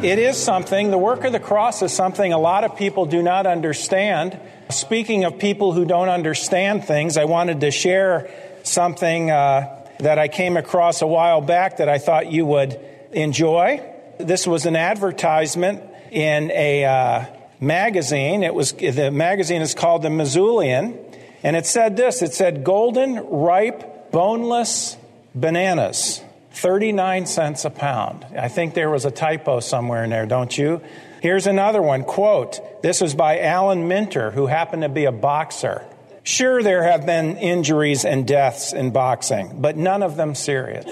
[0.00, 3.20] It is something, the work of the cross is something a lot of people do
[3.20, 4.38] not understand.
[4.70, 8.30] Speaking of people who don't understand things, I wanted to share
[8.62, 12.78] something uh, that I came across a while back that I thought you would
[13.10, 13.82] enjoy.
[14.18, 17.24] This was an advertisement in a uh,
[17.58, 18.44] magazine.
[18.44, 20.96] It was the magazine is called the Missoulian,
[21.42, 22.22] and it said this.
[22.22, 24.96] It said golden, ripe, boneless
[25.34, 26.22] bananas,
[26.60, 28.26] thirty-nine cents a pound.
[28.36, 30.82] I think there was a typo somewhere in there, don't you?
[31.20, 32.04] Here's another one.
[32.04, 32.60] Quote.
[32.82, 35.84] This was by Alan Minter, who happened to be a boxer.
[36.22, 40.84] Sure, there have been injuries and deaths in boxing, but none of them serious.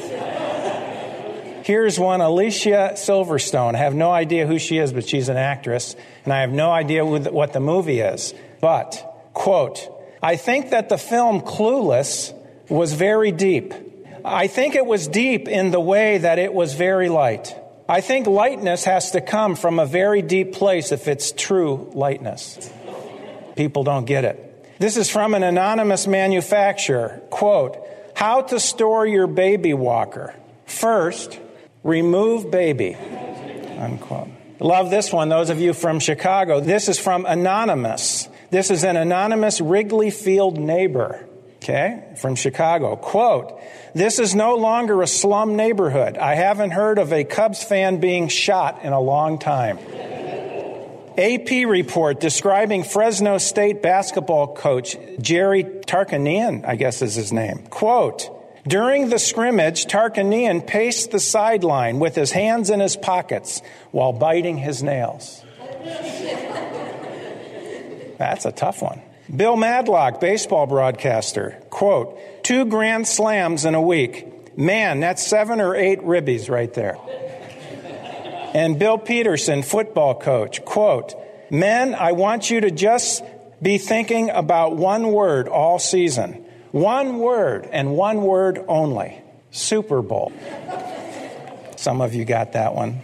[1.63, 3.75] Here's one Alicia Silverstone.
[3.75, 6.71] I have no idea who she is, but she's an actress, and I have no
[6.71, 8.35] idea what the movie is.
[8.61, 9.89] But, quote,
[10.23, 12.33] I think that the film Clueless
[12.69, 13.75] was very deep.
[14.29, 17.55] I think it was deep in the way that it was very light.
[17.89, 22.69] I think lightness has to come from a very deep place if it's true lightness.
[23.55, 24.79] People don't get it.
[24.81, 27.23] This is from an anonymous manufacturer.
[27.31, 27.79] Quote,
[28.17, 30.35] how to store your baby walker.
[30.65, 31.39] First,
[31.85, 32.97] remove baby.
[33.79, 34.29] Unquote.
[34.59, 36.59] Love this one, those of you from Chicago.
[36.59, 38.29] This is from Anonymous.
[38.51, 41.26] This is an anonymous Wrigley Field neighbor,
[41.57, 42.97] okay, from Chicago.
[42.97, 43.61] Quote,
[43.95, 46.19] this is no longer a slum neighborhood.
[46.19, 49.79] I haven't heard of a Cubs fan being shot in a long time.
[51.19, 57.65] AP report describing Fresno State basketball coach Jerry Tarkanian, I guess is his name.
[57.71, 58.31] Quote,
[58.67, 64.59] during the scrimmage, Tarkanian paced the sideline with his hands in his pockets while biting
[64.59, 65.43] his nails.
[68.19, 69.01] That's a tough one.
[69.35, 74.57] Bill Madlock, baseball broadcaster, quote, two grand slams in a week.
[74.57, 76.97] Man, that's seven or eight ribbies right there.
[78.55, 81.15] And Bill Peterson, football coach, quote,
[81.51, 83.23] Men, I want you to just
[83.61, 86.45] be thinking about one word all season.
[86.73, 89.21] One word and one word only
[89.51, 90.33] Super Bowl.
[91.77, 93.03] Some of you got that one.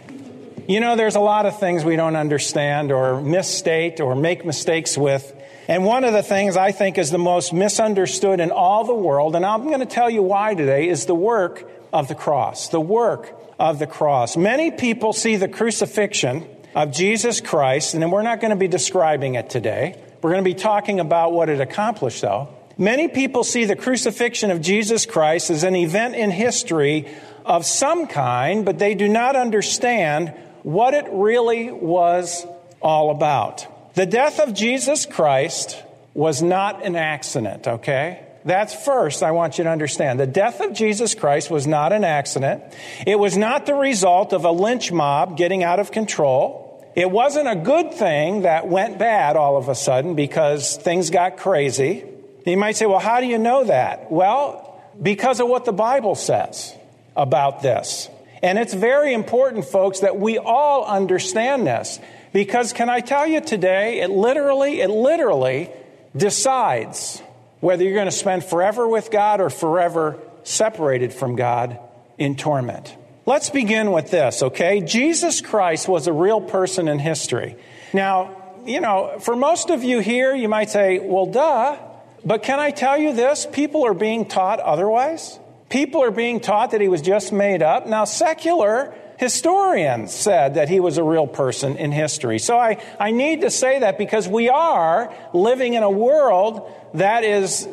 [0.67, 4.97] You know, there's a lot of things we don't understand or misstate or make mistakes
[4.97, 5.33] with.
[5.67, 9.35] And one of the things I think is the most misunderstood in all the world,
[9.35, 12.67] and I'm going to tell you why today, is the work of the cross.
[12.67, 14.35] The work of the cross.
[14.35, 19.35] Many people see the crucifixion of Jesus Christ, and we're not going to be describing
[19.35, 20.01] it today.
[20.21, 22.49] We're going to be talking about what it accomplished, though.
[22.77, 27.07] Many people see the crucifixion of Jesus Christ as an event in history
[27.45, 32.45] of some kind, but they do not understand what it really was
[32.81, 33.67] all about.
[33.95, 35.81] The death of Jesus Christ
[36.13, 38.25] was not an accident, okay?
[38.45, 40.19] That's first, I want you to understand.
[40.19, 42.63] The death of Jesus Christ was not an accident.
[43.05, 46.83] It was not the result of a lynch mob getting out of control.
[46.95, 51.37] It wasn't a good thing that went bad all of a sudden because things got
[51.37, 52.05] crazy.
[52.45, 54.11] You might say, well, how do you know that?
[54.11, 56.75] Well, because of what the Bible says
[57.15, 58.09] about this.
[58.41, 61.99] And it's very important, folks, that we all understand this.
[62.33, 65.69] Because can I tell you today, it literally, it literally
[66.17, 67.21] decides
[67.59, 71.79] whether you're going to spend forever with God or forever separated from God
[72.17, 72.97] in torment.
[73.25, 74.81] Let's begin with this, okay?
[74.81, 77.55] Jesus Christ was a real person in history.
[77.93, 78.35] Now,
[78.65, 81.77] you know, for most of you here, you might say, well, duh.
[82.25, 83.47] But can I tell you this?
[83.51, 85.39] People are being taught otherwise.
[85.69, 87.87] People are being taught that he was just made up.
[87.87, 92.39] Now, secular historians said that he was a real person in history.
[92.39, 97.23] So I, I need to say that because we are living in a world that
[97.23, 97.67] is,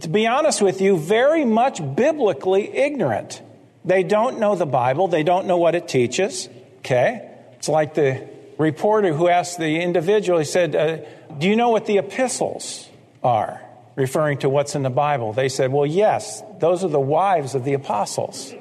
[0.00, 3.42] to be honest with you, very much biblically ignorant.
[3.84, 6.48] They don't know the Bible, they don't know what it teaches.
[6.78, 7.30] Okay?
[7.54, 8.28] It's like the
[8.58, 10.98] reporter who asked the individual, he said, uh,
[11.38, 12.88] Do you know what the epistles
[13.22, 13.60] are?
[13.96, 15.32] referring to what's in the Bible.
[15.32, 18.52] They said, well, yes, those are the wives of the apostles,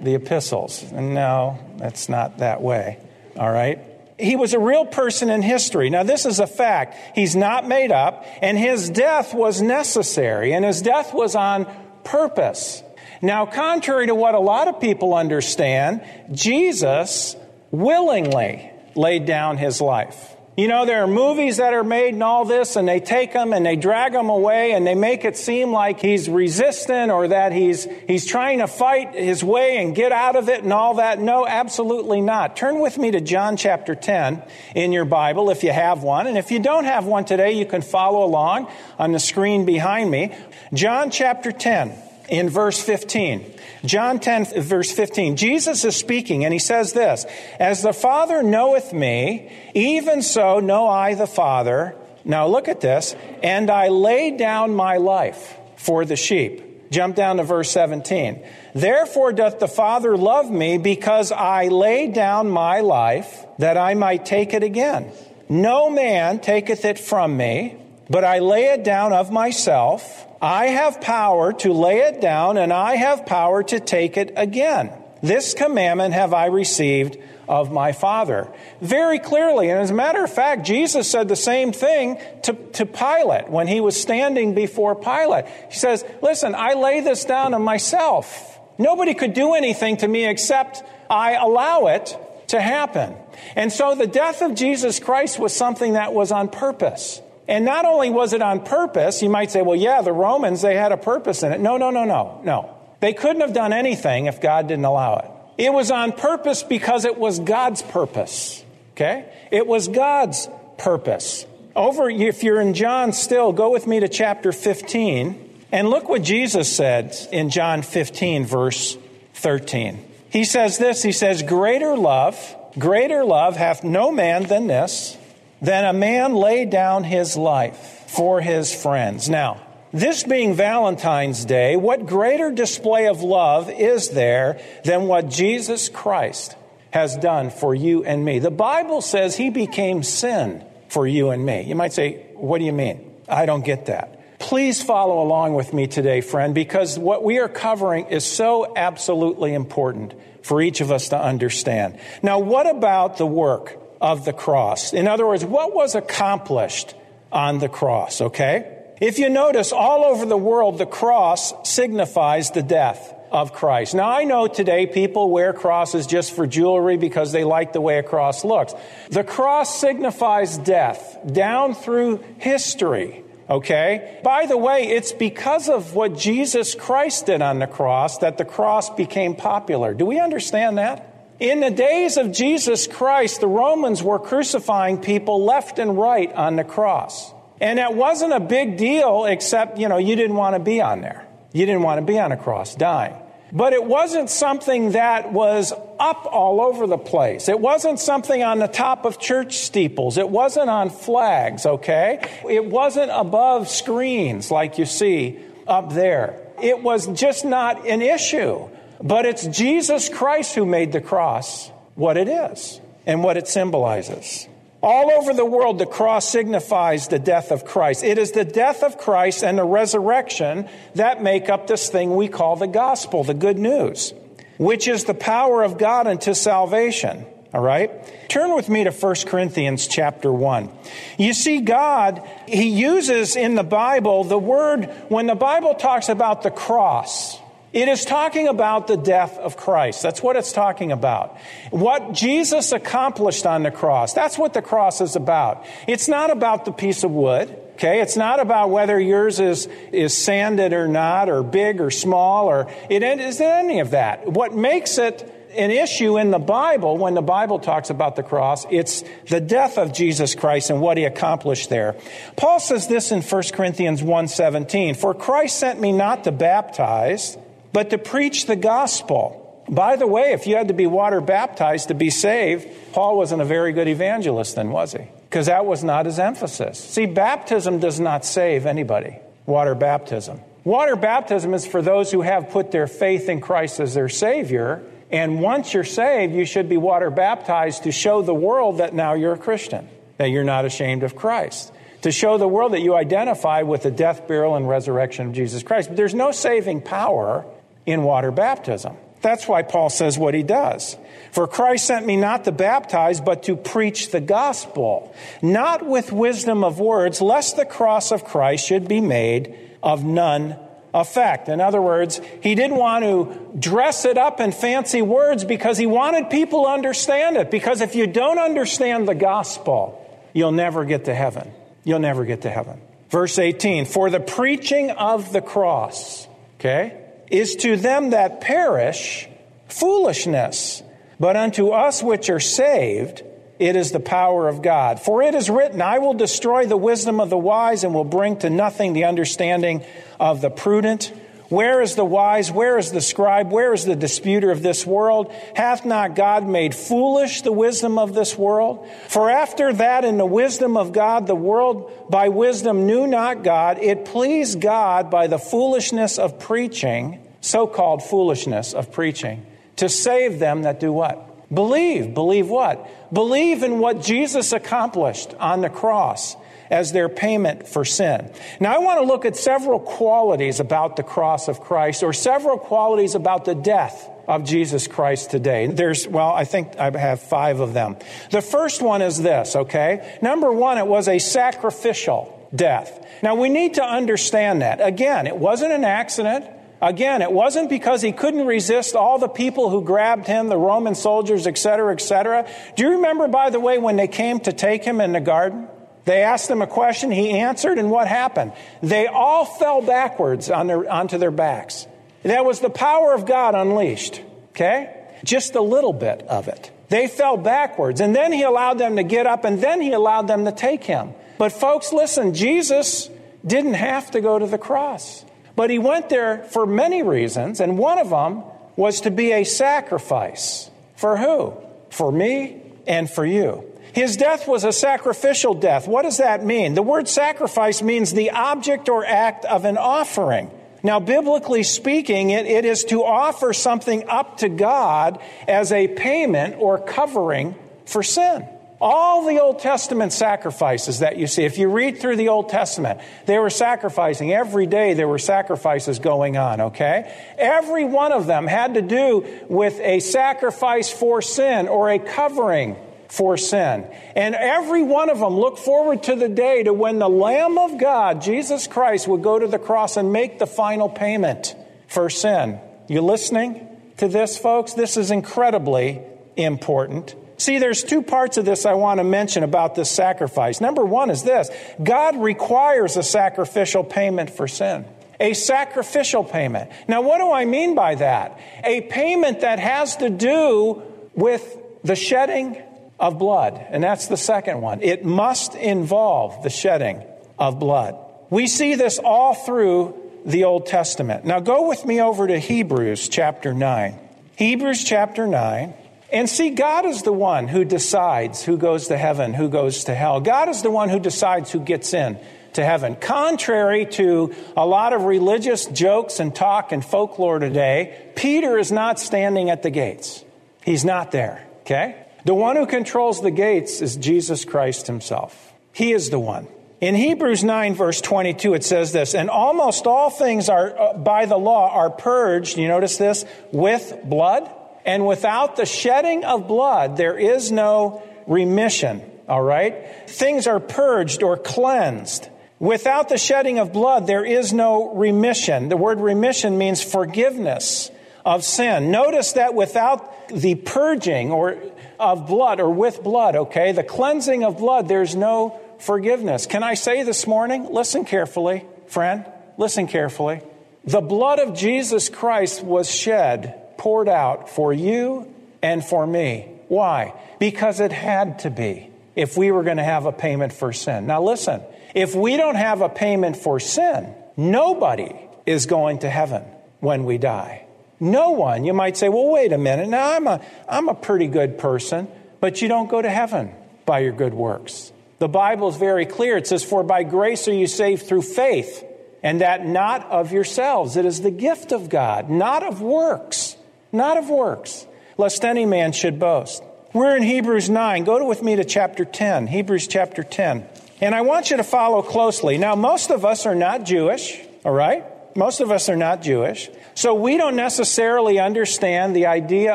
[0.00, 0.82] the epistles.
[0.92, 2.98] And no, that's not that way.
[3.38, 3.80] All right?
[4.18, 5.90] He was a real person in history.
[5.90, 6.96] Now, this is a fact.
[7.14, 11.66] He's not made up, and his death was necessary, and his death was on
[12.04, 12.82] purpose.
[13.20, 16.02] Now, contrary to what a lot of people understand,
[16.32, 17.36] Jesus
[17.70, 20.35] willingly laid down his life.
[20.56, 23.52] You know, there are movies that are made and all this, and they take him
[23.52, 27.52] and they drag him away and they make it seem like he's resistant or that
[27.52, 31.20] he's, he's trying to fight his way and get out of it and all that.
[31.20, 32.56] No, absolutely not.
[32.56, 34.42] Turn with me to John chapter 10
[34.74, 36.26] in your Bible if you have one.
[36.26, 40.10] And if you don't have one today, you can follow along on the screen behind
[40.10, 40.34] me.
[40.72, 42.05] John chapter 10.
[42.28, 43.54] In verse 15.
[43.84, 45.36] John 10, verse 15.
[45.36, 47.26] Jesus is speaking, and he says this
[47.58, 51.94] As the Father knoweth me, even so know I the Father.
[52.24, 53.14] Now look at this.
[53.42, 56.90] And I lay down my life for the sheep.
[56.90, 58.44] Jump down to verse 17.
[58.74, 64.26] Therefore doth the Father love me because I lay down my life that I might
[64.26, 65.10] take it again.
[65.48, 67.76] No man taketh it from me,
[68.10, 70.25] but I lay it down of myself.
[70.40, 74.92] I have power to lay it down, and I have power to take it again.
[75.22, 77.16] This commandment have I received
[77.48, 78.48] of my Father.
[78.80, 82.86] Very clearly, and as a matter of fact, Jesus said the same thing to, to
[82.86, 85.46] Pilate when he was standing before Pilate.
[85.70, 88.58] He says, Listen, I lay this down on myself.
[88.78, 92.16] Nobody could do anything to me except I allow it
[92.48, 93.14] to happen.
[93.54, 97.22] And so the death of Jesus Christ was something that was on purpose.
[97.48, 100.74] And not only was it on purpose, you might say, well, yeah, the Romans, they
[100.74, 101.60] had a purpose in it.
[101.60, 102.74] No, no, no, no, no.
[103.00, 105.30] They couldn't have done anything if God didn't allow it.
[105.62, 108.64] It was on purpose because it was God's purpose.
[108.92, 109.30] Okay?
[109.50, 110.48] It was God's
[110.78, 111.46] purpose.
[111.76, 116.22] Over, if you're in John still, go with me to chapter 15 and look what
[116.22, 118.96] Jesus said in John 15, verse
[119.34, 120.04] 13.
[120.30, 125.16] He says this He says, Greater love, greater love hath no man than this
[125.60, 127.76] than a man lay down his life
[128.08, 129.28] for his friends.
[129.28, 129.60] Now,
[129.92, 136.56] this being Valentine's Day, what greater display of love is there than what Jesus Christ
[136.90, 138.38] has done for you and me?
[138.38, 141.62] The Bible says he became sin for you and me.
[141.62, 143.14] You might say, What do you mean?
[143.28, 144.38] I don't get that.
[144.38, 149.54] Please follow along with me today, friend, because what we are covering is so absolutely
[149.54, 151.98] important for each of us to understand.
[152.22, 154.92] Now, what about the work of the cross.
[154.92, 156.94] In other words, what was accomplished
[157.32, 158.72] on the cross, okay?
[159.00, 163.94] If you notice, all over the world, the cross signifies the death of Christ.
[163.94, 167.98] Now, I know today people wear crosses just for jewelry because they like the way
[167.98, 168.74] a cross looks.
[169.10, 173.22] The cross signifies death down through history.
[173.48, 174.20] Okay?
[174.24, 178.44] By the way, it's because of what Jesus Christ did on the cross that the
[178.44, 179.94] cross became popular.
[179.94, 181.15] Do we understand that?
[181.38, 186.56] In the days of Jesus Christ, the Romans were crucifying people left and right on
[186.56, 187.32] the cross.
[187.60, 191.02] And it wasn't a big deal, except, you know, you didn't want to be on
[191.02, 191.26] there.
[191.52, 193.14] You didn't want to be on a cross dying.
[193.52, 197.48] But it wasn't something that was up all over the place.
[197.48, 200.18] It wasn't something on the top of church steeples.
[200.18, 202.26] It wasn't on flags, okay?
[202.48, 206.40] It wasn't above screens like you see up there.
[206.62, 208.68] It was just not an issue.
[209.02, 214.48] But it's Jesus Christ who made the cross what it is and what it symbolizes.
[214.82, 218.04] All over the world, the cross signifies the death of Christ.
[218.04, 222.28] It is the death of Christ and the resurrection that make up this thing we
[222.28, 224.12] call the gospel, the good news,
[224.58, 227.26] which is the power of God unto salvation.
[227.54, 227.90] All right?
[228.28, 230.70] Turn with me to 1 Corinthians chapter 1.
[231.16, 236.42] You see, God, He uses in the Bible the word, when the Bible talks about
[236.42, 237.40] the cross,
[237.76, 240.02] it is talking about the death of Christ.
[240.02, 241.36] That's what it's talking about.
[241.68, 244.14] What Jesus accomplished on the cross.
[244.14, 245.66] That's what the cross is about.
[245.86, 247.54] It's not about the piece of wood.
[247.74, 252.46] Okay, it's not about whether yours is, is sanded or not, or big or small,
[252.46, 254.26] or it isn't any of that.
[254.26, 258.64] What makes it an issue in the Bible, when the Bible talks about the cross,
[258.70, 261.94] it's the death of Jesus Christ and what he accomplished there.
[262.36, 267.36] Paul says this in 1 Corinthians 1.17, For Christ sent me not to baptize,
[267.76, 269.62] but to preach the gospel.
[269.68, 273.42] By the way, if you had to be water baptized to be saved, Paul wasn't
[273.42, 275.04] a very good evangelist then, was he?
[275.28, 276.78] Because that was not his emphasis.
[276.78, 280.40] See, baptism does not save anybody, water baptism.
[280.64, 284.82] Water baptism is for those who have put their faith in Christ as their Savior.
[285.10, 289.12] And once you're saved, you should be water baptized to show the world that now
[289.12, 292.94] you're a Christian, that you're not ashamed of Christ to show the world that you
[292.94, 295.88] identify with the death, burial, and resurrection of Jesus Christ.
[295.88, 297.44] But there's no saving power
[297.86, 298.96] in water baptism.
[299.22, 300.96] That's why Paul says what he does.
[301.32, 306.62] For Christ sent me not to baptize, but to preach the gospel, not with wisdom
[306.62, 310.56] of words, lest the cross of Christ should be made of none
[310.94, 311.48] effect.
[311.48, 315.86] In other words, he didn't want to dress it up in fancy words because he
[315.86, 317.50] wanted people to understand it.
[317.50, 320.02] Because if you don't understand the gospel,
[320.32, 321.50] you'll never get to heaven.
[321.84, 322.80] You'll never get to heaven.
[323.10, 326.26] Verse 18, for the preaching of the cross,
[326.58, 327.05] okay?
[327.30, 329.28] Is to them that perish
[329.68, 330.82] foolishness,
[331.18, 333.22] but unto us which are saved,
[333.58, 335.00] it is the power of God.
[335.00, 338.36] For it is written, I will destroy the wisdom of the wise and will bring
[338.38, 339.82] to nothing the understanding
[340.20, 341.12] of the prudent.
[341.48, 342.50] Where is the wise?
[342.50, 343.52] Where is the scribe?
[343.52, 345.32] Where is the disputer of this world?
[345.54, 348.88] Hath not God made foolish the wisdom of this world?
[349.08, 353.78] For after that, in the wisdom of God, the world by wisdom knew not God.
[353.78, 360.40] It pleased God by the foolishness of preaching, so called foolishness of preaching, to save
[360.40, 361.54] them that do what?
[361.54, 362.12] Believe.
[362.12, 362.90] Believe what?
[363.12, 366.36] Believe in what Jesus accomplished on the cross
[366.70, 368.30] as their payment for sin.
[368.60, 372.58] Now, I want to look at several qualities about the cross of Christ or several
[372.58, 375.66] qualities about the death of Jesus Christ today.
[375.66, 377.96] There's, well, I think I have five of them.
[378.30, 380.18] The first one is this, okay?
[380.20, 383.04] Number one, it was a sacrificial death.
[383.22, 384.80] Now, we need to understand that.
[384.80, 386.46] Again, it wasn't an accident.
[386.82, 390.94] Again, it wasn't because he couldn't resist all the people who grabbed him, the Roman
[390.94, 392.46] soldiers, etc., etc.
[392.76, 395.68] Do you remember, by the way, when they came to take him in the garden?
[396.06, 398.52] They asked him a question, he answered, and what happened?
[398.80, 401.86] They all fell backwards on their, onto their backs.
[402.22, 405.04] That was the power of God unleashed, okay?
[405.24, 406.70] Just a little bit of it.
[406.88, 410.28] They fell backwards, and then he allowed them to get up, and then he allowed
[410.28, 411.12] them to take him.
[411.38, 413.10] But, folks, listen, Jesus
[413.44, 415.24] didn't have to go to the cross.
[415.56, 418.44] But he went there for many reasons, and one of them
[418.76, 420.70] was to be a sacrifice.
[420.94, 421.54] For who?
[421.90, 423.64] For me and for you.
[423.96, 425.88] His death was a sacrificial death.
[425.88, 426.74] What does that mean?
[426.74, 430.50] The word sacrifice means the object or act of an offering.
[430.82, 436.56] Now, biblically speaking, it, it is to offer something up to God as a payment
[436.58, 437.54] or covering
[437.86, 438.46] for sin.
[438.82, 443.00] All the Old Testament sacrifices that you see, if you read through the Old Testament,
[443.24, 444.30] they were sacrificing.
[444.30, 447.10] Every day there were sacrifices going on, okay?
[447.38, 452.76] Every one of them had to do with a sacrifice for sin or a covering
[453.08, 453.86] for sin.
[454.14, 457.78] And every one of them looked forward to the day to when the Lamb of
[457.78, 461.54] God, Jesus Christ, would go to the cross and make the final payment
[461.88, 462.60] for sin.
[462.88, 463.66] You listening
[463.98, 464.74] to this, folks?
[464.74, 466.02] This is incredibly
[466.36, 467.14] important.
[467.38, 470.60] See, there's two parts of this I want to mention about this sacrifice.
[470.60, 471.50] Number one is this
[471.82, 474.86] God requires a sacrificial payment for sin.
[475.18, 476.70] A sacrificial payment.
[476.88, 478.38] Now, what do I mean by that?
[478.64, 480.82] A payment that has to do
[481.14, 482.62] with the shedding
[482.98, 483.64] of blood.
[483.70, 484.82] And that's the second one.
[484.82, 487.02] It must involve the shedding
[487.38, 487.96] of blood.
[488.30, 491.24] We see this all through the Old Testament.
[491.24, 493.98] Now go with me over to Hebrews chapter 9.
[494.36, 495.74] Hebrews chapter 9.
[496.12, 499.94] And see, God is the one who decides who goes to heaven, who goes to
[499.94, 500.20] hell.
[500.20, 502.18] God is the one who decides who gets in
[502.54, 502.96] to heaven.
[502.96, 508.98] Contrary to a lot of religious jokes and talk and folklore today, Peter is not
[508.98, 510.24] standing at the gates.
[510.64, 512.05] He's not there, okay?
[512.26, 515.54] The one who controls the gates is Jesus Christ himself.
[515.72, 516.48] He is the one.
[516.80, 521.26] In Hebrews 9, verse 22, it says this, and almost all things are, uh, by
[521.26, 524.50] the law, are purged, you notice this, with blood.
[524.84, 530.10] And without the shedding of blood, there is no remission, all right?
[530.10, 532.28] Things are purged or cleansed.
[532.58, 535.68] Without the shedding of blood, there is no remission.
[535.68, 537.92] The word remission means forgiveness
[538.24, 538.90] of sin.
[538.90, 541.56] Notice that without the purging or
[541.98, 546.46] of blood or with blood, okay, the cleansing of blood, there's no forgiveness.
[546.46, 547.72] Can I say this morning?
[547.72, 549.26] Listen carefully, friend.
[549.58, 550.42] Listen carefully.
[550.84, 556.48] The blood of Jesus Christ was shed, poured out for you and for me.
[556.68, 557.14] Why?
[557.38, 561.06] Because it had to be if we were going to have a payment for sin.
[561.06, 561.62] Now listen,
[561.94, 565.14] if we don't have a payment for sin, nobody
[565.46, 566.44] is going to heaven
[566.80, 567.65] when we die.
[567.98, 568.64] No one.
[568.64, 569.88] You might say, well, wait a minute.
[569.88, 572.08] Now, I'm a, I'm a pretty good person,
[572.40, 573.52] but you don't go to heaven
[573.86, 574.92] by your good works.
[575.18, 576.36] The Bible is very clear.
[576.36, 578.84] It says, For by grace are you saved through faith,
[579.22, 580.96] and that not of yourselves.
[580.96, 583.56] It is the gift of God, not of works.
[583.92, 584.86] Not of works,
[585.16, 586.62] lest any man should boast.
[586.92, 588.04] We're in Hebrews 9.
[588.04, 589.46] Go with me to chapter 10.
[589.46, 590.66] Hebrews chapter 10.
[591.00, 592.58] And I want you to follow closely.
[592.58, 595.04] Now, most of us are not Jewish, all right?
[595.36, 596.70] Most of us are not Jewish.
[596.94, 599.74] So we don't necessarily understand the idea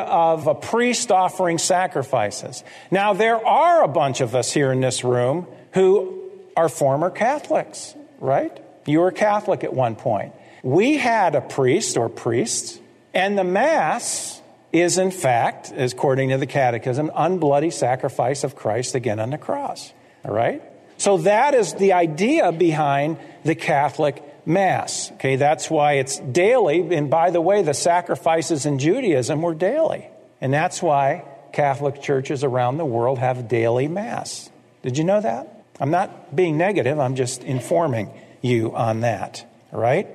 [0.00, 2.64] of a priest offering sacrifices.
[2.90, 6.20] Now, there are a bunch of us here in this room who
[6.56, 8.58] are former Catholics, right?
[8.86, 10.34] You were Catholic at one point.
[10.64, 12.78] We had a priest or priests,
[13.14, 14.40] and the Mass
[14.72, 19.92] is, in fact, according to the Catechism, unbloody sacrifice of Christ again on the cross.
[20.24, 20.62] All right?
[20.98, 25.10] So that is the idea behind the Catholic Mass.
[25.12, 26.94] Okay, that's why it's daily.
[26.94, 30.08] And by the way, the sacrifices in Judaism were daily.
[30.40, 34.50] And that's why Catholic churches around the world have daily Mass.
[34.82, 35.64] Did you know that?
[35.80, 39.44] I'm not being negative, I'm just informing you on that.
[39.72, 40.06] right?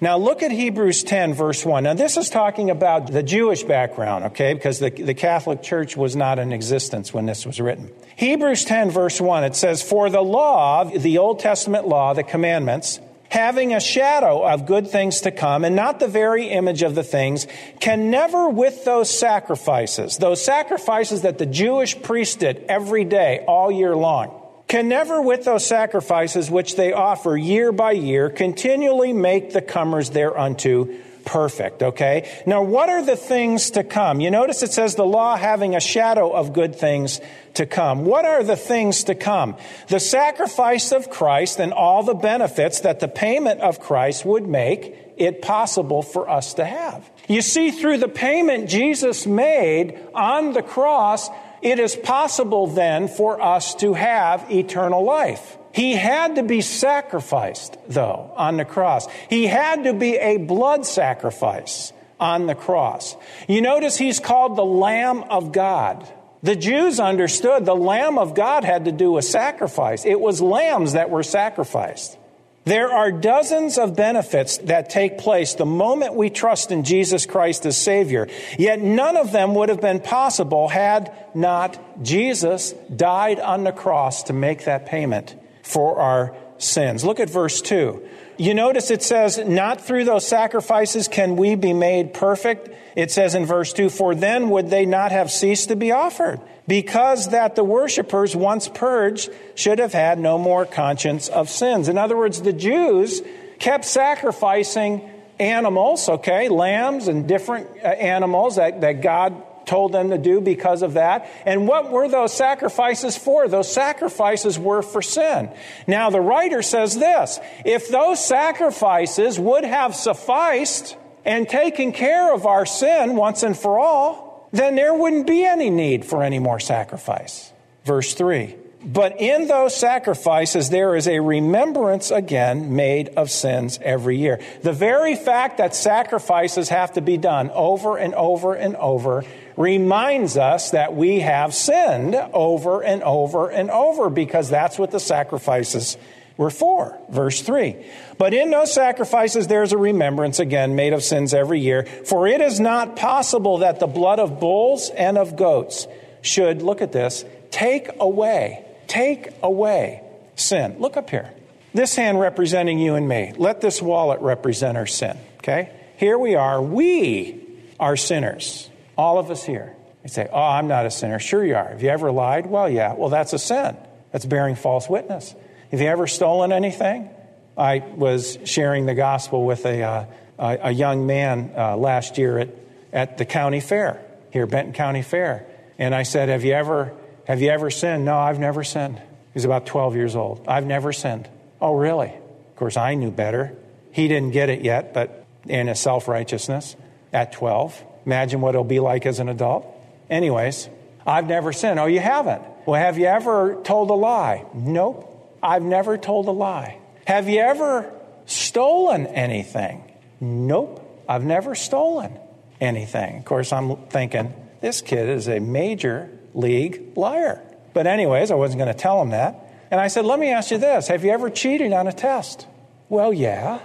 [0.00, 1.84] Now look at Hebrews 10, verse 1.
[1.84, 6.16] Now this is talking about the Jewish background, okay, because the, the Catholic Church was
[6.16, 7.90] not in existence when this was written.
[8.16, 13.00] Hebrews 10, verse 1, it says, For the law, the Old Testament law, the commandments,
[13.32, 17.02] having a shadow of good things to come and not the very image of the
[17.02, 17.46] things,
[17.80, 23.72] can never with those sacrifices, those sacrifices that the Jewish priest did every day, all
[23.72, 29.54] year long, can never with those sacrifices which they offer year by year continually make
[29.54, 30.88] the comers thereunto
[31.24, 32.30] perfect, okay?
[32.46, 34.20] Now, what are the things to come?
[34.20, 37.20] You notice it says the law having a shadow of good things
[37.54, 38.04] to come.
[38.04, 39.56] What are the things to come?
[39.88, 44.96] The sacrifice of Christ and all the benefits that the payment of Christ would make
[45.16, 47.08] it possible for us to have.
[47.28, 51.28] You see, through the payment Jesus made on the cross,
[51.60, 55.58] it is possible then for us to have eternal life.
[55.72, 59.08] He had to be sacrificed, though, on the cross.
[59.28, 63.16] He had to be a blood sacrifice on the cross.
[63.48, 66.06] You notice he's called the Lamb of God.
[66.42, 70.04] The Jews understood the Lamb of God had to do a sacrifice.
[70.04, 72.18] It was lambs that were sacrificed.
[72.64, 77.66] There are dozens of benefits that take place the moment we trust in Jesus Christ
[77.66, 78.28] as Savior.
[78.56, 84.24] Yet none of them would have been possible had not Jesus died on the cross
[84.24, 87.04] to make that payment for our sins.
[87.04, 88.02] Look at verse 2.
[88.38, 92.70] You notice it says, Not through those sacrifices can we be made perfect.
[92.96, 96.40] It says in verse 2, For then would they not have ceased to be offered,
[96.66, 101.88] because that the worshippers, once purged, should have had no more conscience of sins.
[101.88, 103.22] In other words, the Jews
[103.58, 110.18] kept sacrificing animals, okay, lambs and different uh, animals that, that God told them to
[110.18, 111.30] do because of that.
[111.44, 113.48] And what were those sacrifices for?
[113.48, 115.50] Those sacrifices were for sin.
[115.86, 122.46] Now, the writer says this if those sacrifices would have sufficed and taken care of
[122.46, 126.60] our sin once and for all, then there wouldn't be any need for any more
[126.60, 127.52] sacrifice.
[127.84, 128.56] Verse 3.
[128.84, 134.40] But in those sacrifices, there is a remembrance again made of sins every year.
[134.62, 139.24] The very fact that sacrifices have to be done over and over and over
[139.56, 145.00] reminds us that we have sinned over and over and over because that's what the
[145.00, 145.96] sacrifices
[146.36, 146.98] were for.
[147.10, 147.76] Verse 3.
[148.18, 152.40] But in those sacrifices there's a remembrance again made of sins every year, for it
[152.40, 155.86] is not possible that the blood of bulls and of goats
[156.22, 160.02] should, look at this, take away, take away
[160.36, 160.76] sin.
[160.78, 161.30] Look up here.
[161.74, 163.32] This hand representing you and me.
[163.36, 165.70] Let this wallet represent our sin, okay?
[165.96, 166.60] Here we are.
[166.60, 167.40] We
[167.80, 168.68] are sinners.
[168.96, 169.74] All of us here.
[170.02, 171.18] You say, Oh, I'm not a sinner.
[171.18, 171.68] Sure, you are.
[171.68, 172.46] Have you ever lied?
[172.46, 172.94] Well, yeah.
[172.94, 173.76] Well, that's a sin.
[174.10, 175.34] That's bearing false witness.
[175.70, 177.08] Have you ever stolen anything?
[177.56, 180.06] I was sharing the gospel with a, uh,
[180.38, 182.48] a, young man uh, last year at,
[182.92, 185.46] at the county fair, here, Benton County Fair.
[185.78, 186.92] And I said, Have you ever,
[187.26, 188.04] have you ever sinned?
[188.04, 189.00] No, I've never sinned.
[189.34, 190.44] He's about 12 years old.
[190.46, 191.28] I've never sinned.
[191.60, 192.08] Oh, really?
[192.08, 193.56] Of course, I knew better.
[193.92, 196.76] He didn't get it yet, but in his self righteousness
[197.12, 197.84] at 12.
[198.06, 199.66] Imagine what it'll be like as an adult.
[200.10, 200.68] Anyways,
[201.06, 201.78] I've never sinned.
[201.78, 202.42] Oh, you haven't?
[202.66, 204.46] Well, have you ever told a lie?
[204.54, 205.08] Nope.
[205.42, 206.78] I've never told a lie.
[207.06, 207.92] Have you ever
[208.26, 209.90] stolen anything?
[210.20, 211.04] Nope.
[211.08, 212.16] I've never stolen
[212.60, 213.18] anything.
[213.18, 217.42] Of course, I'm thinking, this kid is a major league liar.
[217.74, 219.36] But, anyways, I wasn't going to tell him that.
[219.70, 222.46] And I said, let me ask you this Have you ever cheated on a test?
[222.88, 223.60] Well, yeah.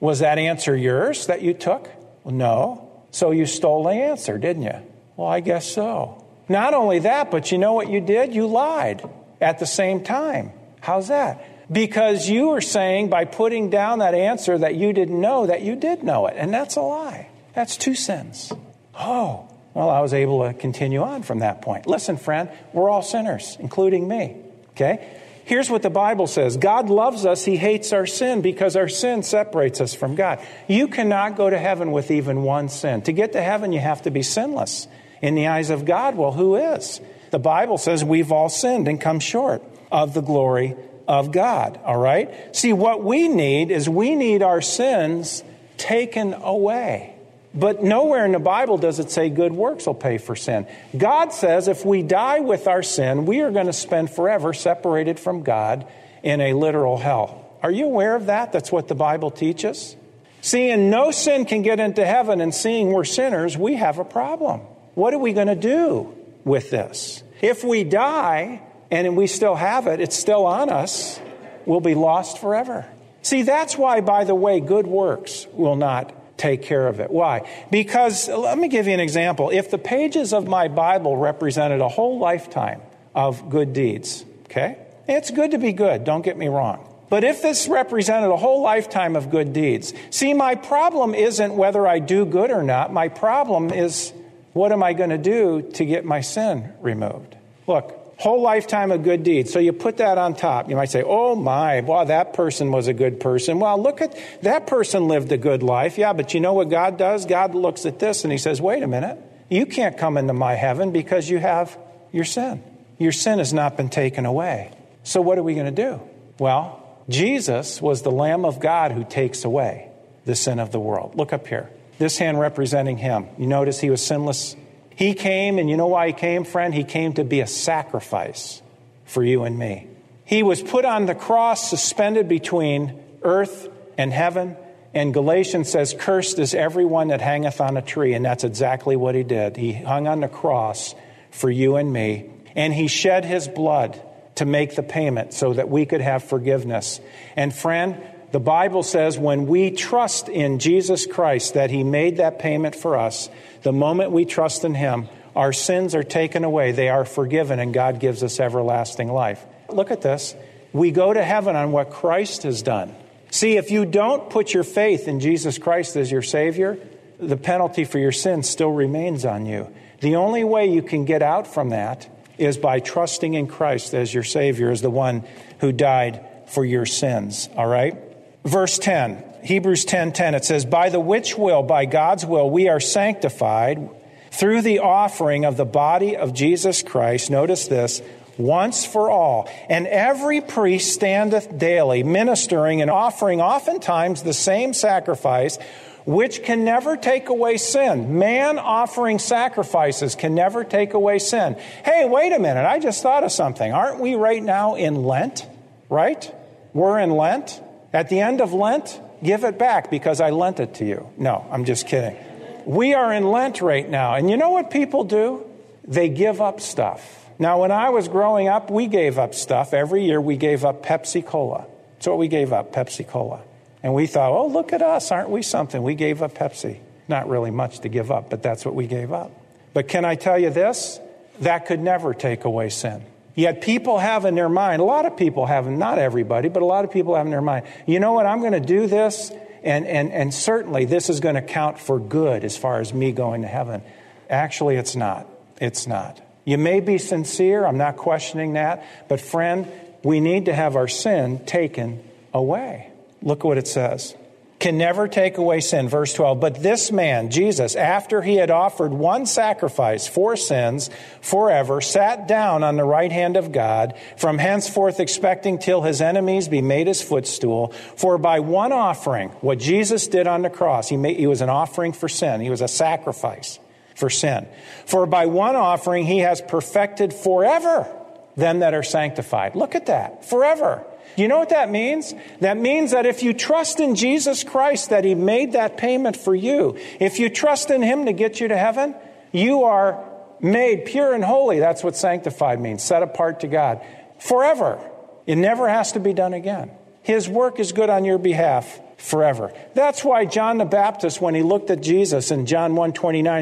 [0.00, 1.88] Was that answer yours that you took?
[2.24, 2.81] Well, no.
[3.12, 4.78] So you stole the answer, didn't you?
[5.16, 6.26] Well, I guess so.
[6.48, 8.34] Not only that, but you know what you did?
[8.34, 9.08] You lied
[9.40, 10.52] at the same time.
[10.80, 11.70] How's that?
[11.70, 15.76] Because you were saying by putting down that answer that you didn't know that you
[15.76, 16.34] did know it.
[16.36, 17.28] And that's a lie.
[17.54, 18.52] That's two sins.
[18.98, 21.86] Oh, well, I was able to continue on from that point.
[21.86, 24.36] Listen, friend, we're all sinners, including me.
[24.70, 25.18] Okay?
[25.44, 29.22] Here's what the Bible says God loves us, He hates our sin because our sin
[29.22, 30.40] separates us from God.
[30.68, 33.02] You cannot go to heaven with even one sin.
[33.02, 34.86] To get to heaven, you have to be sinless.
[35.20, 37.00] In the eyes of God, well, who is?
[37.30, 40.76] The Bible says we've all sinned and come short of the glory
[41.06, 42.54] of God, all right?
[42.56, 45.44] See, what we need is we need our sins
[45.76, 47.11] taken away.
[47.54, 50.66] But nowhere in the Bible does it say good works will pay for sin.
[50.96, 55.20] God says if we die with our sin, we are going to spend forever separated
[55.20, 55.86] from God
[56.22, 57.46] in a literal hell.
[57.62, 58.52] Are you aware of that?
[58.52, 59.96] That's what the Bible teaches.
[60.40, 64.60] Seeing no sin can get into heaven and seeing we're sinners, we have a problem.
[64.94, 67.22] What are we going to do with this?
[67.40, 71.20] If we die and we still have it, it's still on us,
[71.66, 72.86] we'll be lost forever.
[73.20, 76.12] See, that's why, by the way, good works will not
[76.42, 77.10] take care of it.
[77.10, 77.48] Why?
[77.70, 79.50] Because, let me give you an example.
[79.50, 82.82] If the pages of my Bible represented a whole lifetime
[83.14, 84.76] of good deeds, okay?
[85.06, 86.88] It's good to be good, don't get me wrong.
[87.08, 91.86] But if this represented a whole lifetime of good deeds, see, my problem isn't whether
[91.86, 92.92] I do good or not.
[92.92, 94.12] My problem is
[94.52, 97.36] what am I going to do to get my sin removed?
[97.66, 99.52] Look, whole lifetime of good deeds.
[99.52, 100.70] So you put that on top.
[100.70, 103.58] You might say, oh my, wow, that person was a good person.
[103.58, 105.98] Well, look at that person lived a good life.
[105.98, 107.26] Yeah, but you know what God does?
[107.26, 109.18] God looks at this and he says, wait a minute.
[109.50, 111.76] You can't come into my heaven because you have
[112.12, 112.62] your sin.
[112.96, 114.70] Your sin has not been taken away.
[115.02, 116.00] So what are we going to do?
[116.38, 119.90] Well, Jesus was the Lamb of God who takes away
[120.26, 121.16] the sin of the world.
[121.16, 121.68] Look up here.
[121.98, 123.26] This hand representing him.
[123.36, 124.54] You notice he was sinless
[124.96, 126.74] he came, and you know why he came, friend?
[126.74, 128.62] He came to be a sacrifice
[129.04, 129.88] for you and me.
[130.24, 134.56] He was put on the cross, suspended between earth and heaven.
[134.94, 138.14] And Galatians says, Cursed is everyone that hangeth on a tree.
[138.14, 139.56] And that's exactly what he did.
[139.56, 140.94] He hung on the cross
[141.30, 142.30] for you and me.
[142.54, 144.00] And he shed his blood
[144.36, 147.00] to make the payment so that we could have forgiveness.
[147.36, 152.38] And friend, the Bible says when we trust in Jesus Christ that he made that
[152.38, 153.28] payment for us,
[153.62, 157.72] the moment we trust in Him, our sins are taken away, they are forgiven, and
[157.72, 159.44] God gives us everlasting life.
[159.68, 160.34] Look at this.
[160.72, 162.94] We go to heaven on what Christ has done.
[163.30, 166.78] See, if you don't put your faith in Jesus Christ as your Savior,
[167.18, 169.72] the penalty for your sins still remains on you.
[170.00, 174.12] The only way you can get out from that is by trusting in Christ as
[174.12, 175.24] your Savior, as the one
[175.60, 177.48] who died for your sins.
[177.56, 177.96] All right?
[178.44, 182.48] Verse 10 Hebrews 10:10 10, 10, it says by the which will by God's will
[182.48, 183.88] we are sanctified
[184.30, 188.02] through the offering of the body of Jesus Christ notice this
[188.38, 195.58] once for all and every priest standeth daily ministering and offering oftentimes the same sacrifice
[196.04, 198.18] which can never take away sin.
[198.18, 201.54] Man offering sacrifices can never take away sin.
[201.84, 202.66] Hey, wait a minute.
[202.66, 203.72] I just thought of something.
[203.72, 205.46] Aren't we right now in Lent?
[205.88, 206.32] Right?
[206.72, 207.60] We're in Lent.
[207.92, 211.08] At the end of Lent, give it back because I lent it to you.
[211.18, 212.16] No, I'm just kidding.
[212.64, 214.14] We are in Lent right now.
[214.14, 215.44] And you know what people do?
[215.86, 217.28] They give up stuff.
[217.38, 219.74] Now, when I was growing up, we gave up stuff.
[219.74, 221.66] Every year we gave up Pepsi Cola.
[221.94, 223.42] That's what we gave up, Pepsi Cola.
[223.82, 225.10] And we thought, oh, look at us.
[225.10, 225.82] Aren't we something?
[225.82, 226.78] We gave up Pepsi.
[227.08, 229.32] Not really much to give up, but that's what we gave up.
[229.74, 231.00] But can I tell you this?
[231.40, 233.04] That could never take away sin.
[233.34, 236.66] Yet people have in their mind, a lot of people have, not everybody, but a
[236.66, 239.30] lot of people have in their mind, you know what, I'm going to do this,
[239.62, 243.12] and, and, and certainly this is going to count for good as far as me
[243.12, 243.82] going to heaven.
[244.28, 245.26] Actually, it's not.
[245.60, 246.20] It's not.
[246.44, 249.66] You may be sincere, I'm not questioning that, but friend,
[250.02, 252.02] we need to have our sin taken
[252.34, 252.90] away.
[253.22, 254.14] Look what it says
[254.62, 255.88] can never take away sin.
[255.88, 256.38] Verse 12.
[256.38, 260.88] But this man, Jesus, after he had offered one sacrifice for sins
[261.20, 266.46] forever, sat down on the right hand of God, from henceforth expecting till his enemies
[266.46, 267.72] be made his footstool.
[267.96, 271.50] For by one offering, what Jesus did on the cross, he, made, he was an
[271.50, 272.40] offering for sin.
[272.40, 273.58] He was a sacrifice
[273.96, 274.46] for sin.
[274.86, 277.92] For by one offering, he has perfected forever
[278.36, 279.56] them that are sanctified.
[279.56, 280.24] Look at that.
[280.24, 280.86] Forever.
[281.16, 282.14] You know what that means?
[282.40, 286.34] That means that if you trust in Jesus Christ, that He made that payment for
[286.34, 288.94] you, if you trust in Him to get you to heaven,
[289.32, 290.08] you are
[290.40, 291.58] made pure and holy.
[291.58, 293.80] That's what sanctified means, set apart to God
[294.18, 294.78] forever.
[295.26, 296.70] It never has to be done again.
[297.02, 299.52] His work is good on your behalf forever.
[299.74, 302.92] That's why John the Baptist, when he looked at Jesus in John 1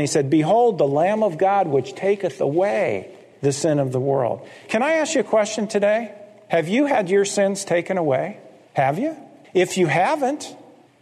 [0.00, 4.46] he said, Behold, the Lamb of God which taketh away the sin of the world.
[4.68, 6.14] Can I ask you a question today?
[6.50, 8.38] Have you had your sins taken away?
[8.74, 9.16] Have you?
[9.54, 10.56] If you haven't,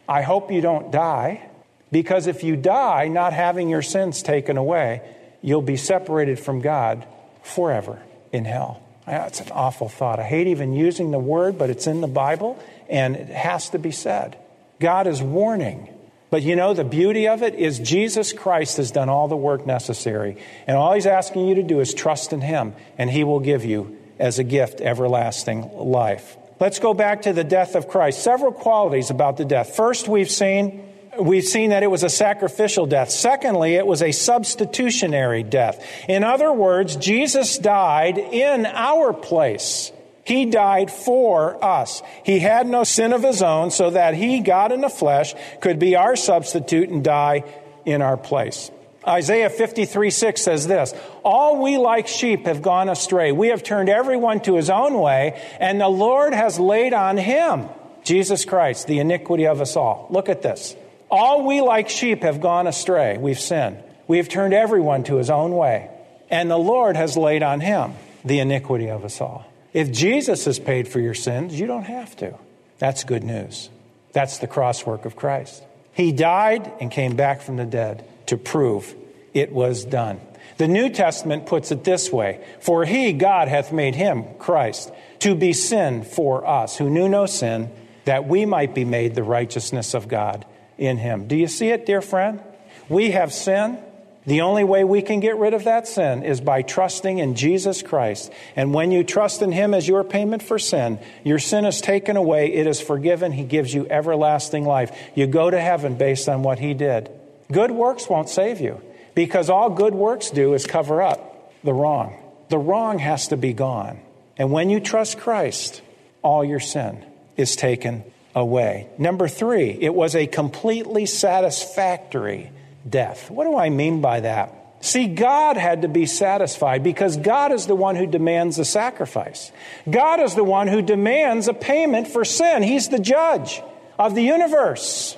[0.06, 1.48] I hope you don't die,
[1.90, 5.00] because if you die not having your sins taken away,
[5.40, 7.06] you'll be separated from God
[7.42, 8.82] forever in hell.
[9.06, 10.20] That's an awful thought.
[10.20, 13.78] I hate even using the word, but it's in the Bible and it has to
[13.78, 14.36] be said.
[14.80, 15.88] God is warning.
[16.30, 19.66] But you know, the beauty of it is Jesus Christ has done all the work
[19.66, 20.36] necessary.
[20.66, 23.64] And all he's asking you to do is trust in him, and he will give
[23.64, 26.36] you as a gift everlasting life.
[26.60, 28.22] Let's go back to the death of Christ.
[28.22, 29.76] Several qualities about the death.
[29.76, 30.84] First, we've seen
[31.18, 33.10] we've seen that it was a sacrificial death.
[33.10, 35.84] Secondly, it was a substitutionary death.
[36.08, 39.92] In other words, Jesus died in our place.
[40.24, 42.02] He died for us.
[42.22, 45.78] He had no sin of his own, so that he, God in the flesh, could
[45.78, 47.44] be our substitute and die
[47.86, 48.70] in our place.
[49.08, 50.94] Isaiah 53 6 says this
[51.24, 53.32] All we like sheep have gone astray.
[53.32, 57.68] We have turned everyone to his own way, and the Lord has laid on him
[58.08, 60.06] Jesus Christ, the iniquity of us all.
[60.10, 60.74] Look at this.
[61.10, 63.18] All we like sheep have gone astray.
[63.18, 63.82] We've sinned.
[64.06, 65.90] We have turned everyone to his own way.
[66.30, 67.94] And the Lord has laid on him
[68.24, 69.46] the iniquity of us all.
[69.72, 72.34] If Jesus has paid for your sins, you don't have to.
[72.78, 73.68] That's good news.
[74.12, 75.62] That's the cross work of Christ.
[75.92, 78.94] He died and came back from the dead to prove
[79.34, 80.20] it was done.
[80.58, 85.34] The New Testament puts it this way For he, God, hath made him, Christ, to
[85.34, 87.70] be sin for us, who knew no sin,
[88.04, 90.44] that we might be made the righteousness of God
[90.76, 91.26] in him.
[91.26, 92.42] Do you see it, dear friend?
[92.88, 93.78] We have sin.
[94.26, 97.80] The only way we can get rid of that sin is by trusting in Jesus
[97.80, 98.30] Christ.
[98.56, 102.18] And when you trust in Him as your payment for sin, your sin is taken
[102.18, 104.94] away, it is forgiven, He gives you everlasting life.
[105.14, 107.10] You go to heaven based on what He did.
[107.50, 108.82] Good works won't save you
[109.18, 112.16] because all good works do is cover up the wrong.
[112.50, 113.98] The wrong has to be gone.
[114.36, 115.82] And when you trust Christ,
[116.22, 117.04] all your sin
[117.36, 118.04] is taken
[118.36, 118.86] away.
[118.96, 122.52] Number three, it was a completely satisfactory
[122.88, 123.28] death.
[123.28, 124.54] What do I mean by that?
[124.82, 129.50] See, God had to be satisfied because God is the one who demands a sacrifice.
[129.90, 132.62] God is the one who demands a payment for sin.
[132.62, 133.60] He's the judge
[133.98, 135.17] of the universe.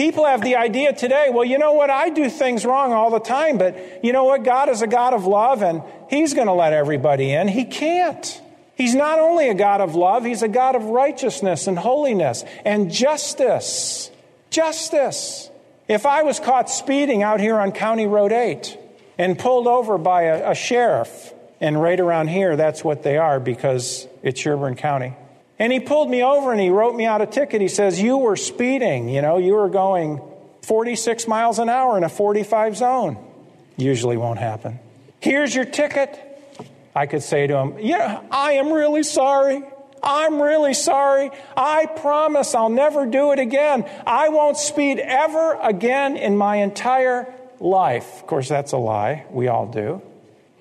[0.00, 1.90] People have the idea today, well, you know what?
[1.90, 4.44] I do things wrong all the time, but you know what?
[4.44, 7.48] God is a God of love and He's going to let everybody in.
[7.48, 8.40] He can't.
[8.76, 12.90] He's not only a God of love, He's a God of righteousness and holiness and
[12.90, 14.10] justice.
[14.48, 15.50] Justice.
[15.86, 18.78] If I was caught speeding out here on County Road 8
[19.18, 23.38] and pulled over by a, a sheriff, and right around here, that's what they are
[23.38, 25.14] because it's Sherburne County.
[25.60, 27.60] And he pulled me over and he wrote me out a ticket.
[27.60, 30.22] He says, You were speeding, you know, you were going
[30.62, 33.18] 46 miles an hour in a 45 zone.
[33.76, 34.80] Usually won't happen.
[35.20, 36.18] Here's your ticket.
[36.96, 39.62] I could say to him, Yeah, I am really sorry.
[40.02, 41.30] I'm really sorry.
[41.54, 43.84] I promise I'll never do it again.
[44.06, 48.22] I won't speed ever again in my entire life.
[48.22, 49.26] Of course, that's a lie.
[49.30, 50.00] We all do.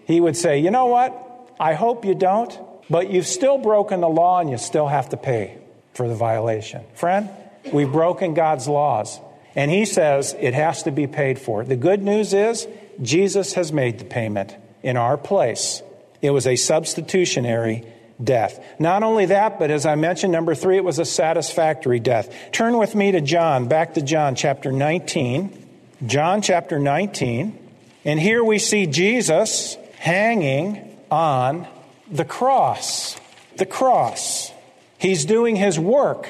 [0.04, 1.56] He would say, You know what?
[1.58, 2.58] I hope you don't,
[2.90, 5.58] but you've still broken the law and you still have to pay
[5.94, 6.84] for the violation.
[6.96, 7.30] Friend,
[7.72, 9.20] we've broken God's laws.
[9.56, 11.66] And he says it has to be paid for.
[11.66, 12.68] The good news is
[13.02, 15.82] Jesus has made the payment in our place.
[16.22, 17.86] It was a substitutionary
[18.24, 18.64] death.
[18.80, 22.34] Not only that, but as I mentioned, number three, it was a satisfactory death.
[22.52, 25.68] Turn with me to John, back to John chapter 19.
[26.06, 27.58] John chapter 19.
[28.06, 31.68] And here we see Jesus hanging on
[32.12, 33.20] the cross.
[33.58, 34.52] The cross.
[34.98, 36.30] He's doing his work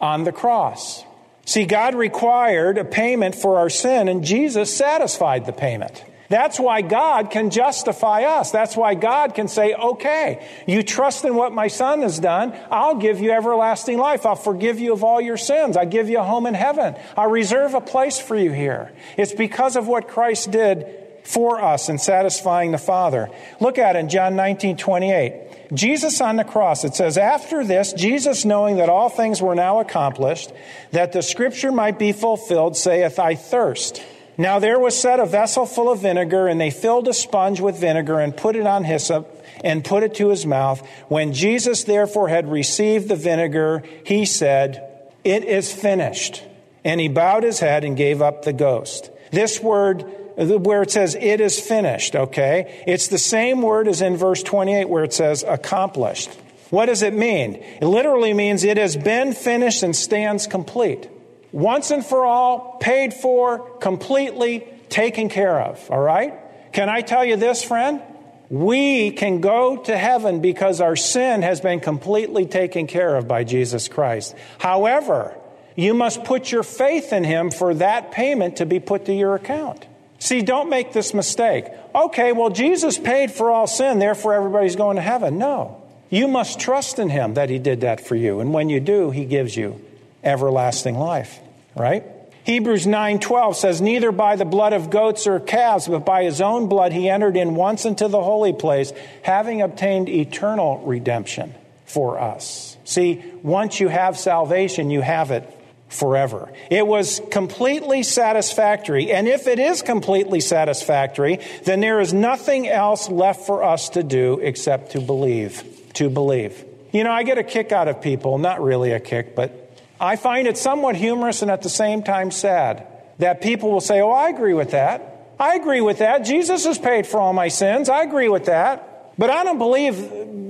[0.00, 1.04] on the cross.
[1.44, 6.04] See, God required a payment for our sin, and Jesus satisfied the payment.
[6.28, 8.50] That's why God can justify us.
[8.50, 12.52] That's why God can say, okay, you trust in what my son has done.
[12.68, 14.26] I'll give you everlasting life.
[14.26, 15.76] I'll forgive you of all your sins.
[15.76, 16.96] I'll give you a home in heaven.
[17.16, 18.90] I'll reserve a place for you here.
[19.16, 23.28] It's because of what Christ did for us in satisfying the Father.
[23.60, 25.74] Look at it in John 19, 28.
[25.74, 29.80] Jesus on the cross, it says, After this, Jesus, knowing that all things were now
[29.80, 30.52] accomplished,
[30.92, 34.02] that the scripture might be fulfilled, saith, I thirst.
[34.38, 37.80] Now there was set a vessel full of vinegar, and they filled a sponge with
[37.80, 40.86] vinegar and put it on hyssop and put it to his mouth.
[41.08, 46.44] When Jesus therefore had received the vinegar, he said, It is finished.
[46.84, 49.10] And he bowed his head and gave up the ghost.
[49.32, 50.04] This word,
[50.36, 52.82] where it says, It is finished, okay?
[52.86, 56.30] It's the same word as in verse 28 where it says, Accomplished.
[56.70, 57.54] What does it mean?
[57.54, 61.08] It literally means it has been finished and stands complete
[61.56, 65.90] once and for all, paid for, completely taken care of.
[65.90, 66.34] All right?
[66.72, 68.02] Can I tell you this, friend?
[68.50, 73.44] We can go to heaven because our sin has been completely taken care of by
[73.44, 74.34] Jesus Christ.
[74.58, 75.34] However,
[75.74, 79.34] you must put your faith in Him for that payment to be put to your
[79.34, 79.86] account.
[80.18, 81.66] See, don't make this mistake.
[81.94, 85.38] Okay, well, Jesus paid for all sin, therefore everybody's going to heaven.
[85.38, 85.82] No.
[86.08, 88.40] You must trust in Him that He did that for you.
[88.40, 89.80] And when you do, He gives you
[90.24, 91.40] everlasting life
[91.76, 92.04] right?
[92.44, 96.68] Hebrews 9:12 says neither by the blood of goats or calves but by his own
[96.68, 102.76] blood he entered in once into the holy place having obtained eternal redemption for us.
[102.84, 105.52] See, once you have salvation you have it
[105.88, 106.52] forever.
[106.70, 113.08] It was completely satisfactory and if it is completely satisfactory then there is nothing else
[113.08, 115.62] left for us to do except to believe,
[115.94, 116.64] to believe.
[116.92, 120.16] You know, I get a kick out of people, not really a kick, but I
[120.16, 122.86] find it somewhat humorous and at the same time sad
[123.18, 125.34] that people will say, Oh, I agree with that.
[125.38, 126.20] I agree with that.
[126.20, 127.88] Jesus has paid for all my sins.
[127.88, 129.12] I agree with that.
[129.18, 129.96] But I don't believe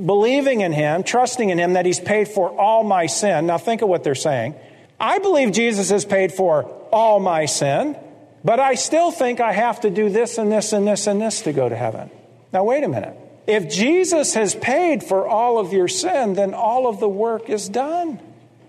[0.07, 3.47] believing in him, trusting in him that he's paid for all my sin.
[3.47, 4.55] Now think of what they're saying.
[4.99, 7.97] I believe Jesus has paid for all my sin,
[8.45, 11.43] but I still think I have to do this and this and this and this
[11.43, 12.11] to go to heaven.
[12.53, 13.17] Now wait a minute.
[13.47, 17.69] If Jesus has paid for all of your sin, then all of the work is
[17.69, 18.19] done.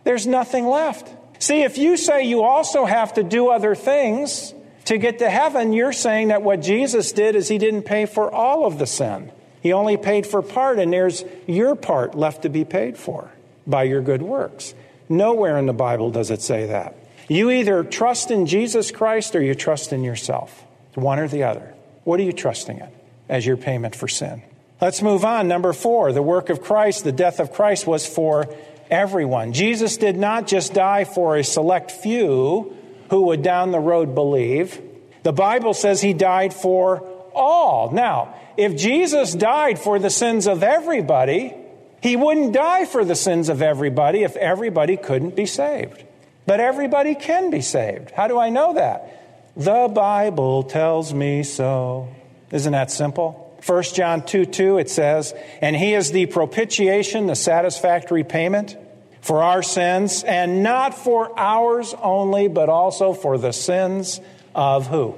[0.04, 1.10] There's nothing left.
[1.40, 4.54] See, if you say you also have to do other things
[4.86, 8.34] to get to heaven, you're saying that what Jesus did is he didn't pay for
[8.34, 9.32] all of the sin.
[9.62, 13.30] He only paid for part, and there's your part left to be paid for
[13.66, 14.74] by your good works.
[15.10, 16.96] Nowhere in the Bible does it say that.
[17.28, 20.64] You either trust in Jesus Christ or you trust in yourself.
[20.96, 21.74] One or the other.
[22.04, 22.90] What are you trusting in
[23.30, 24.42] as your payment for sin?
[24.82, 25.48] Let's move on.
[25.48, 28.54] Number four, the work of Christ, the death of Christ was for
[28.90, 29.54] everyone.
[29.54, 32.76] Jesus did not just die for a select few
[33.10, 34.82] who would down the road believe.
[35.24, 37.02] The Bible says he died for
[37.34, 37.92] all.
[37.92, 41.54] Now, if Jesus died for the sins of everybody,
[42.02, 46.04] he wouldn't die for the sins of everybody if everybody couldn't be saved.
[46.46, 48.12] But everybody can be saved.
[48.12, 49.54] How do I know that?
[49.58, 52.10] The Bible tells me so.
[52.52, 53.44] Isn't that simple?
[53.66, 58.78] 1 John 2 2, it says, And he is the propitiation, the satisfactory payment
[59.22, 64.22] for our sins, and not for ours only, but also for the sins
[64.56, 65.16] of who?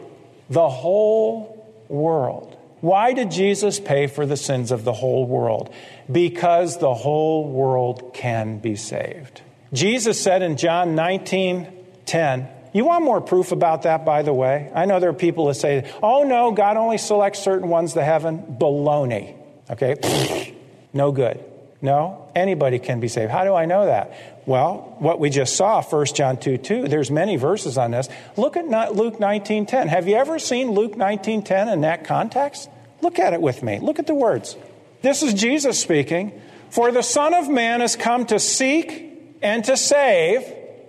[0.50, 2.49] The whole world.
[2.82, 5.74] Why did Jesus pay for the sins of the whole world?
[6.12, 9.42] Because the whole world can be saved.
[9.74, 11.68] Jesus said in John 19
[12.06, 14.72] 10, you want more proof about that, by the way?
[14.74, 18.04] I know there are people that say, oh no, God only selects certain ones to
[18.04, 18.58] heaven.
[18.60, 19.36] Baloney.
[19.70, 20.56] Okay?
[20.94, 21.44] no good.
[21.82, 23.32] No, anybody can be saved.
[23.32, 24.44] How do I know that?
[24.46, 28.10] Well, what we just saw, 1 John 2 2, there's many verses on this.
[28.36, 29.88] Look at Luke 19 10.
[29.88, 32.70] Have you ever seen Luke 19 10 in that context?
[33.02, 33.80] Look at it with me.
[33.80, 34.58] Look at the words.
[35.02, 36.42] This is Jesus speaking.
[36.70, 40.44] For the Son of Man has come to seek and to save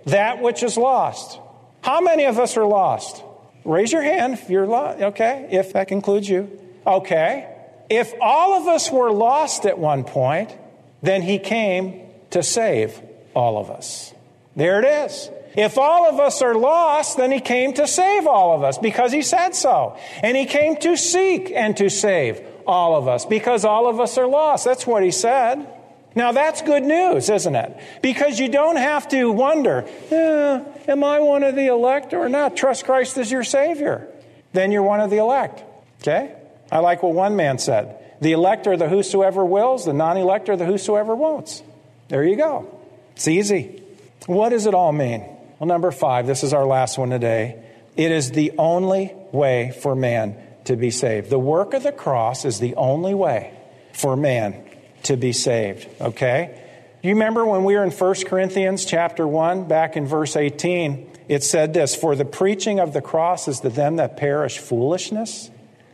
[0.07, 1.39] that which is lost.
[1.83, 3.23] How many of us are lost?
[3.65, 5.01] Raise your hand if you're lost.
[5.01, 6.59] Okay, if that includes you.
[6.87, 7.47] Okay.
[7.89, 10.57] If all of us were lost at one point,
[11.03, 13.01] then he came to save
[13.35, 14.15] all of us.
[14.57, 15.31] There it is.
[15.57, 19.11] If all of us are lost, then he came to save all of us because
[19.11, 19.97] he said so.
[20.23, 24.17] And he came to seek and to save all of us because all of us
[24.17, 24.65] are lost.
[24.65, 25.67] That's what he said.
[26.15, 27.77] Now that's good news, isn't it?
[28.03, 32.57] Because you don't have to wonder, eh, am I one of the elect or not?
[32.57, 34.09] Trust Christ as your Savior.
[34.53, 35.63] Then you're one of the elect.
[36.03, 36.35] Okay?
[36.71, 37.97] I like what one man said.
[38.21, 41.63] The elect the whosoever wills, the non elect the whosoever won'ts.
[42.09, 42.79] There you go.
[43.15, 43.83] It's easy.
[44.27, 45.25] What does it all mean?
[45.59, 47.63] Well, number five, this is our last one today.
[47.97, 51.31] It is the only way for man to be saved.
[51.31, 53.53] The work of the cross is the only way
[53.93, 54.65] for man
[55.05, 55.89] to be saved.
[56.01, 56.59] Okay?
[57.03, 61.43] You remember when we were in 1 Corinthians chapter 1, back in verse 18, it
[61.43, 65.51] said this For the preaching of the cross is to them that perish foolishness,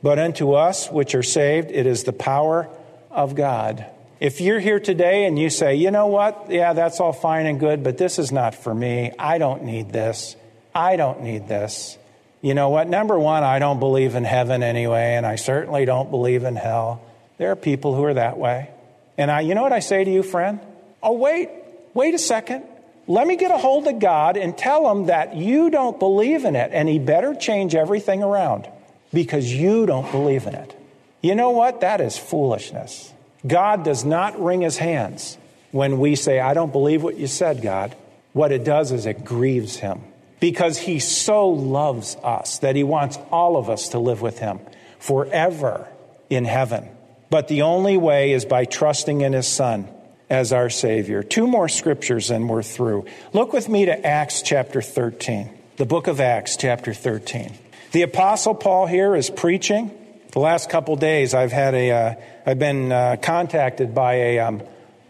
[0.06, 2.68] but unto us which are saved, it is the power
[3.10, 3.84] of God.
[4.20, 7.58] If you're here today and you say, you know what, yeah, that's all fine and
[7.58, 10.36] good, but this is not for me, I don't need this,
[10.72, 11.98] I don't need this.
[12.40, 12.88] You know what?
[12.88, 17.02] Number one, I don't believe in heaven anyway, and I certainly don't believe in hell.
[17.38, 18.70] There are people who are that way.
[19.18, 20.60] And I, you know what I say to you, friend?
[21.02, 21.50] Oh, wait,
[21.94, 22.62] wait a second.
[23.08, 26.54] Let me get a hold of God and tell him that you don't believe in
[26.54, 28.68] it, and he better change everything around
[29.12, 30.76] because you don't believe in it.
[31.22, 31.80] You know what?
[31.80, 33.12] That is foolishness.
[33.46, 35.38] God does not wring his hands
[35.70, 37.94] when we say, I don't believe what you said, God.
[38.32, 40.02] What it does is it grieves him
[40.40, 44.60] because he so loves us that he wants all of us to live with him
[44.98, 45.88] forever
[46.28, 46.88] in heaven.
[47.30, 49.88] But the only way is by trusting in his son
[50.28, 51.22] as our Savior.
[51.22, 53.06] Two more scriptures and we're through.
[53.32, 57.52] Look with me to Acts chapter 13, the book of Acts chapter 13.
[57.92, 59.92] The Apostle Paul here is preaching.
[60.32, 64.62] The last couple days, I've had a, uh, I've been uh, contacted by a um,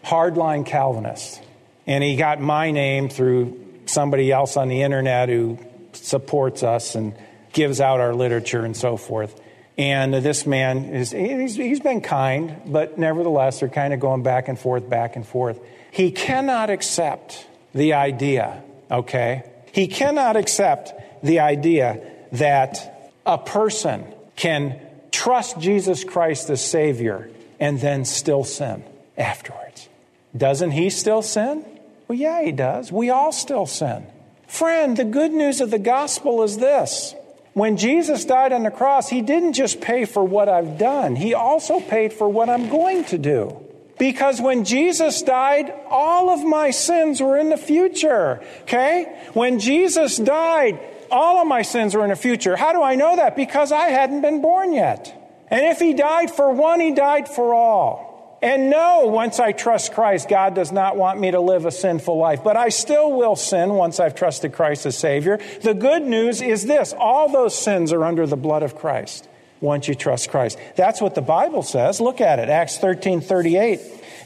[0.05, 1.41] hardline Calvinist,
[1.87, 5.59] and he got my name through somebody else on the internet who
[5.93, 7.15] supports us and
[7.53, 9.41] gives out our literature and so forth.
[9.79, 14.49] And this man is, he's, he's been kind, but nevertheless, they're kind of going back
[14.49, 15.59] and forth, back and forth.
[15.93, 19.51] He cannot accept the idea, okay?
[19.73, 24.05] He cannot accept the idea that a person
[24.37, 24.81] can
[25.11, 28.85] trust Jesus Christ as Savior and then still sin
[29.17, 29.89] afterwards.
[30.37, 31.65] Doesn't he still sin?
[32.09, 32.93] Well, yeah, he does.
[32.93, 34.07] We all still sin.
[34.47, 37.15] Friend, the good news of the gospel is this
[37.55, 41.33] when Jesus died on the cross, he didn't just pay for what I've done, he
[41.33, 43.63] also paid for what I'm going to do.
[43.99, 48.43] Because when Jesus died, all of my sins were in the future.
[48.63, 49.05] Okay?
[49.33, 50.79] When Jesus died,
[51.11, 52.57] all of my sins were in the future.
[52.57, 53.37] How do I know that?
[53.37, 55.23] Because I hadn't been born yet.
[55.49, 58.39] And if he died for one, he died for all.
[58.43, 62.17] And no, once I trust Christ, God does not want me to live a sinful
[62.19, 62.45] life.
[62.45, 65.39] But I still will sin once I've trusted Christ as Savior.
[65.63, 69.29] The good news is this all those sins are under the blood of Christ
[69.61, 70.59] once you trust Christ.
[70.77, 72.01] That's what the Bible says.
[72.01, 73.81] Look at it, Acts 13 38.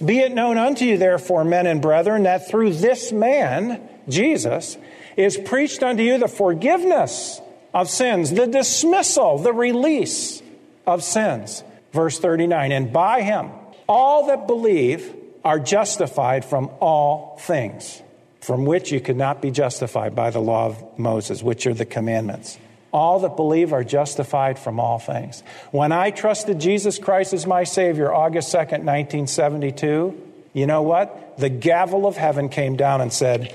[0.04, 4.76] Be it known unto you, therefore, men and brethren, that through this man, Jesus,
[5.16, 7.40] is preached unto you the forgiveness
[7.72, 10.42] of sins, the dismissal, the release
[10.86, 11.62] of sins.
[11.92, 13.50] Verse 39 And by him,
[13.88, 18.02] all that believe are justified from all things,
[18.40, 21.84] from which you could not be justified by the law of Moses, which are the
[21.84, 22.58] commandments.
[22.92, 25.42] All that believe are justified from all things.
[25.70, 30.20] When I trusted Jesus Christ as my Savior, August 2nd, 1972,
[30.52, 31.38] you know what?
[31.38, 33.54] The gavel of heaven came down and said,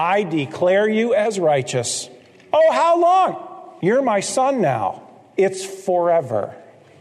[0.00, 2.08] I declare you as righteous.
[2.54, 3.76] Oh, how long?
[3.82, 5.02] You're my son now.
[5.36, 6.56] It's forever.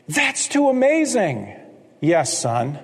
[0.10, 1.56] That's too amazing.
[2.02, 2.78] Yes, son,